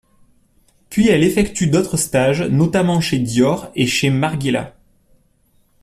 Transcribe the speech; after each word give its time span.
Puis 0.89 1.09
elle 1.09 1.23
effectue 1.23 1.67
d'autres 1.67 1.95
stages, 1.95 2.41
notamment 2.41 3.01
chez 3.01 3.19
Dior, 3.19 3.69
et 3.75 3.85
chez 3.85 4.09
Margiela. 4.09 4.73